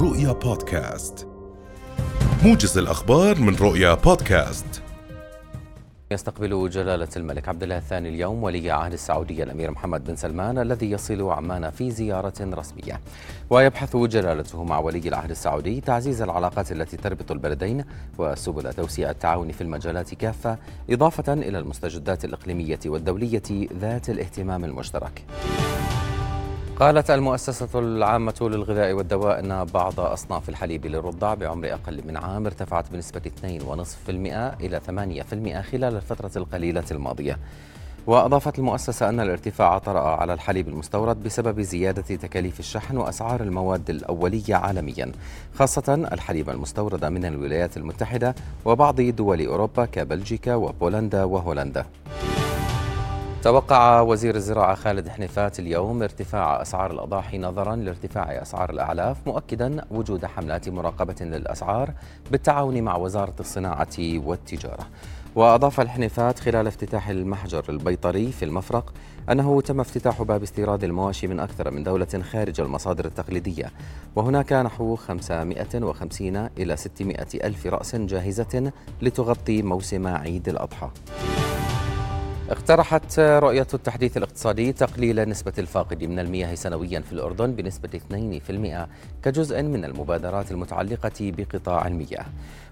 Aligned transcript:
رؤيا 0.00 0.32
بودكاست. 0.32 1.28
موجز 2.44 2.78
الأخبار 2.78 3.40
من 3.40 3.56
رؤيا 3.56 3.94
بودكاست. 3.94 4.82
يستقبل 6.10 6.70
جلالة 6.70 7.08
الملك 7.16 7.48
عبد 7.48 7.62
الله 7.62 7.76
الثاني 7.78 8.08
اليوم 8.08 8.42
ولي 8.42 8.70
عهد 8.70 8.92
السعودية 8.92 9.44
الأمير 9.44 9.70
محمد 9.70 10.04
بن 10.04 10.16
سلمان 10.16 10.58
الذي 10.58 10.90
يصل 10.90 11.30
عمان 11.30 11.70
في 11.70 11.90
زيارة 11.90 12.34
رسمية. 12.40 13.00
ويبحث 13.50 13.96
جلالته 13.96 14.64
مع 14.64 14.78
ولي 14.78 15.08
العهد 15.08 15.30
السعودي 15.30 15.80
تعزيز 15.80 16.22
العلاقات 16.22 16.72
التي 16.72 16.96
تربط 16.96 17.32
البلدين 17.32 17.84
وسبل 18.18 18.72
توسيع 18.72 19.10
التعاون 19.10 19.52
في 19.52 19.60
المجالات 19.60 20.14
كافة 20.14 20.58
إضافة 20.90 21.32
إلى 21.32 21.58
المستجدات 21.58 22.24
الإقليمية 22.24 22.80
والدولية 22.86 23.68
ذات 23.80 24.10
الاهتمام 24.10 24.64
المشترك. 24.64 25.24
قالت 26.80 27.10
المؤسسة 27.10 27.78
العامة 27.78 28.34
للغذاء 28.40 28.92
والدواء 28.92 29.38
أن 29.38 29.64
بعض 29.64 30.00
أصناف 30.00 30.48
الحليب 30.48 30.86
للرضع 30.86 31.34
بعمر 31.34 31.72
أقل 31.72 32.02
من 32.06 32.16
عام 32.16 32.46
ارتفعت 32.46 32.84
بنسبة 32.92 33.20
2.5% 33.20 34.08
إلى 34.60 34.80
8% 35.60 35.60
خلال 35.70 35.96
الفترة 35.96 36.30
القليلة 36.36 36.84
الماضية. 36.90 37.38
وأضافت 38.06 38.58
المؤسسة 38.58 39.08
أن 39.08 39.20
الارتفاع 39.20 39.78
طرأ 39.78 40.00
على 40.00 40.32
الحليب 40.32 40.68
المستورد 40.68 41.22
بسبب 41.22 41.60
زيادة 41.60 42.16
تكاليف 42.16 42.60
الشحن 42.60 42.96
وأسعار 42.96 43.40
المواد 43.40 43.90
الأولية 43.90 44.54
عالميا 44.54 45.12
خاصة 45.58 45.94
الحليب 46.12 46.50
المستورد 46.50 47.04
من 47.04 47.24
الولايات 47.24 47.76
المتحدة 47.76 48.34
وبعض 48.64 49.00
دول 49.00 49.46
أوروبا 49.46 49.84
كبلجيكا 49.84 50.54
وبولندا 50.54 51.24
وهولندا. 51.24 51.86
توقع 53.42 54.00
وزير 54.00 54.34
الزراعة 54.34 54.74
خالد 54.74 55.08
حنيفات 55.08 55.58
اليوم 55.58 56.02
ارتفاع 56.02 56.62
أسعار 56.62 56.90
الأضاحي 56.90 57.38
نظرا 57.38 57.76
لارتفاع 57.76 58.42
أسعار 58.42 58.70
الأعلاف 58.70 59.16
مؤكدا 59.26 59.84
وجود 59.90 60.26
حملات 60.26 60.68
مراقبة 60.68 61.14
للأسعار 61.20 61.92
بالتعاون 62.30 62.82
مع 62.82 62.96
وزارة 62.96 63.34
الصناعة 63.40 63.96
والتجارة. 63.98 64.86
وأضاف 65.34 65.80
الحنيفات 65.80 66.38
خلال 66.38 66.66
افتتاح 66.66 67.08
المحجر 67.08 67.64
البيطري 67.68 68.32
في 68.32 68.44
المفرق 68.44 68.92
أنه 69.30 69.60
تم 69.60 69.80
افتتاح 69.80 70.22
باب 70.22 70.42
استيراد 70.42 70.84
المواشي 70.84 71.26
من 71.26 71.40
أكثر 71.40 71.70
من 71.70 71.82
دولة 71.82 72.22
خارج 72.32 72.60
المصادر 72.60 73.04
التقليدية. 73.04 73.72
وهناك 74.16 74.52
نحو 74.52 74.96
550 74.96 76.36
إلى 76.58 76.76
600 76.76 77.16
ألف 77.34 77.66
رأس 77.66 77.96
جاهزة 77.96 78.72
لتغطي 79.02 79.62
موسم 79.62 80.06
عيد 80.06 80.48
الأضحى. 80.48 80.90
اقترحت 82.50 83.20
رؤية 83.20 83.66
التحديث 83.74 84.16
الاقتصادي 84.16 84.72
تقليل 84.72 85.28
نسبة 85.28 85.52
الفاقد 85.58 86.04
من 86.04 86.18
المياه 86.18 86.54
سنويا 86.54 87.00
في 87.00 87.12
الأردن 87.12 87.52
بنسبة 87.52 87.88
2% 87.88 88.88
كجزء 89.22 89.62
من 89.62 89.84
المبادرات 89.84 90.50
المتعلقة 90.50 91.12
بقطاع 91.20 91.86
المياه. 91.86 92.26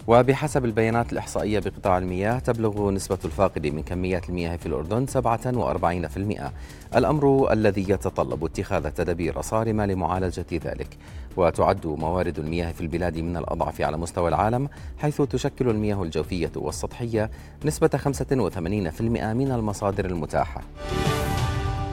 وبحسب 0.07 0.65
البيانات 0.65 1.13
الإحصائية 1.13 1.59
بقطاع 1.59 1.99
المياه 1.99 2.39
تبلغ 2.39 2.91
نسبة 2.91 3.19
الفاقد 3.25 3.67
من 3.67 3.83
كميات 3.83 4.29
المياه 4.29 4.57
في 4.57 4.67
الأردن 4.67 5.07
47% 5.07 6.51
الأمر 6.97 7.53
الذي 7.53 7.91
يتطلب 7.91 8.45
اتخاذ 8.45 8.91
تدابير 8.91 9.41
صارمة 9.41 9.87
لمعالجة 9.87 10.47
ذلك. 10.53 10.99
وتعد 11.37 11.87
موارد 11.87 12.39
المياه 12.39 12.73
في 12.73 12.81
البلاد 12.81 13.19
من 13.19 13.37
الأضعف 13.37 13.81
على 13.81 13.97
مستوى 13.97 14.29
العالم 14.29 14.69
حيث 14.99 15.23
تشكل 15.23 15.69
المياه 15.69 16.03
الجوفية 16.03 16.53
والسطحية 16.57 17.31
نسبة 17.65 17.89
85% 17.89 19.01
من 19.01 19.53
المصادر 19.67 20.05
المتاحة. 20.05 20.61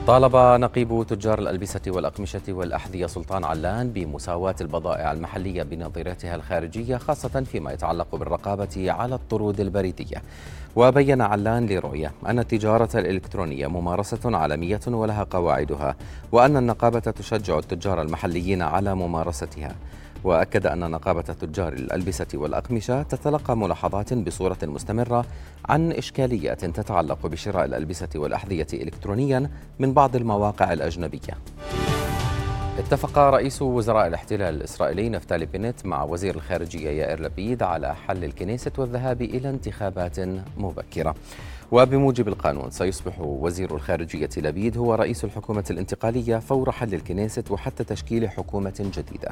طالب 0.06 0.36
نقيب 0.36 1.06
تجار 1.08 1.38
الألبسة 1.38 1.80
والأقمشة 1.86 2.42
والأحذية 2.48 3.06
سلطان 3.06 3.44
علان 3.44 3.90
بمساواة 3.90 4.54
البضائع 4.60 5.12
المحلية 5.12 5.62
بنظيرتها 5.62 6.34
الخارجية 6.34 6.96
خاصة 6.96 7.44
فيما 7.44 7.72
يتعلق 7.72 8.14
بالرقابة 8.16 8.92
على 8.92 9.14
الطرود 9.14 9.60
البريدية. 9.60 10.22
وبين 10.76 11.20
علان 11.20 11.66
لرؤية 11.66 12.12
أن 12.26 12.38
التجارة 12.38 12.88
الإلكترونية 12.94 13.66
ممارسة 13.66 14.36
عالمية 14.36 14.80
ولها 14.86 15.26
قواعدها 15.30 15.96
وأن 16.32 16.56
النقابة 16.56 17.00
تشجع 17.00 17.58
التجار 17.58 18.02
المحليين 18.02 18.62
على 18.62 18.94
ممارستها. 18.94 19.74
وأكد 20.24 20.66
أن 20.66 20.90
نقابة 20.90 21.22
تجار 21.22 21.72
الألبسة 21.72 22.26
والأقمشة 22.34 23.02
تتلقى 23.02 23.56
ملاحظات 23.56 24.14
بصورة 24.14 24.58
مستمرة 24.62 25.24
عن 25.68 25.92
إشكاليات 25.92 26.64
تتعلق 26.64 27.26
بشراء 27.26 27.64
الألبسة 27.64 28.08
والأحذية 28.14 28.66
الكترونيا 28.72 29.50
من 29.78 29.92
بعض 29.92 30.16
المواقع 30.16 30.72
الأجنبية. 30.72 31.34
اتفق 32.78 33.18
رئيس 33.18 33.62
وزراء 33.62 34.06
الاحتلال 34.06 34.54
الإسرائيلي 34.54 35.08
نفتالي 35.08 35.46
بنت 35.46 35.86
مع 35.86 36.02
وزير 36.02 36.34
الخارجية 36.34 36.90
يائر 36.90 37.22
لبيد 37.22 37.62
على 37.62 37.94
حل 37.94 38.24
الكنيسة 38.24 38.72
والذهاب 38.78 39.22
إلى 39.22 39.50
انتخابات 39.50 40.20
مبكرة. 40.56 41.14
وبموجب 41.72 42.28
القانون 42.28 42.70
سيصبح 42.70 43.20
وزير 43.20 43.74
الخارجية 43.74 44.28
لبيد 44.36 44.78
هو 44.78 44.94
رئيس 44.94 45.24
الحكومة 45.24 45.64
الانتقالية 45.70 46.36
فور 46.36 46.72
حل 46.72 46.94
الكنيسة 46.94 47.44
وحتى 47.50 47.84
تشكيل 47.84 48.30
حكومة 48.30 48.90
جديدة. 48.96 49.28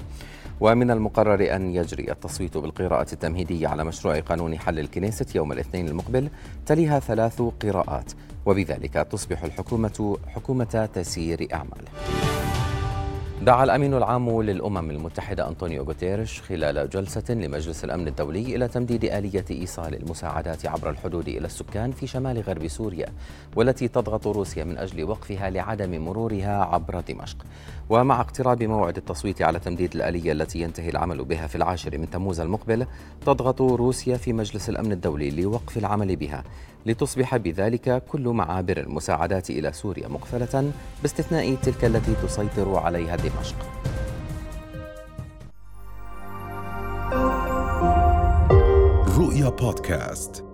ومن 0.60 0.90
المقرر 0.90 1.56
أن 1.56 1.74
يجري 1.74 2.10
التصويت 2.10 2.56
بالقراءة 2.56 3.12
التمهيدية 3.12 3.68
على 3.68 3.84
مشروع 3.84 4.20
قانون 4.20 4.58
حل 4.58 4.78
الكنيسة 4.78 5.26
يوم 5.34 5.52
الاثنين 5.52 5.88
المقبل 5.88 6.28
تليها 6.66 6.98
ثلاث 6.98 7.42
قراءات. 7.62 8.12
وبذلك 8.46 8.92
تصبح 8.92 9.42
الحكومة 9.44 10.18
حكومة 10.34 10.88
تسيير 10.94 11.48
أعمال. 11.52 12.11
دعا 13.42 13.64
الأمين 13.64 13.94
العام 13.94 14.42
للأمم 14.42 14.90
المتحدة 14.90 15.48
أنطونيو 15.48 15.82
غوتيريش 15.82 16.40
خلال 16.42 16.90
جلسة 16.90 17.34
لمجلس 17.34 17.84
الأمن 17.84 18.08
الدولي 18.08 18.56
إلى 18.56 18.68
تمديد 18.68 19.04
آلية 19.04 19.44
إيصال 19.50 19.94
المساعدات 19.94 20.66
عبر 20.66 20.90
الحدود 20.90 21.28
إلى 21.28 21.46
السكان 21.46 21.92
في 21.92 22.06
شمال 22.06 22.40
غرب 22.40 22.68
سوريا 22.68 23.06
والتي 23.56 23.88
تضغط 23.88 24.26
روسيا 24.26 24.64
من 24.64 24.78
أجل 24.78 25.04
وقفها 25.04 25.50
لعدم 25.50 26.04
مرورها 26.04 26.64
عبر 26.64 27.00
دمشق. 27.00 27.36
ومع 27.90 28.20
اقتراب 28.20 28.62
موعد 28.62 28.96
التصويت 28.96 29.42
على 29.42 29.58
تمديد 29.58 29.94
الآلية 29.94 30.32
التي 30.32 30.60
ينتهي 30.60 30.88
العمل 30.88 31.24
بها 31.24 31.46
في 31.46 31.56
العاشر 31.56 31.98
من 31.98 32.10
تموز 32.10 32.40
المقبل 32.40 32.86
تضغط 33.26 33.62
روسيا 33.62 34.16
في 34.16 34.32
مجلس 34.32 34.68
الأمن 34.68 34.92
الدولي 34.92 35.30
لوقف 35.30 35.78
العمل 35.78 36.16
بها 36.16 36.44
لتصبح 36.86 37.36
بذلك 37.36 38.02
كل 38.08 38.28
معابر 38.28 38.76
المساعدات 38.76 39.50
إلى 39.50 39.72
سوريا 39.72 40.08
مقفلة 40.08 40.72
باستثناء 41.02 41.54
تلك 41.54 41.84
التي 41.84 42.14
تسيطر 42.22 42.76
عليها 42.76 43.16
دمشق. 43.36 43.56
رؤيا 49.18 49.50
بودكاست 49.50 50.51